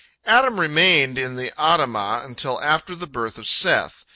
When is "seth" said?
3.45-4.03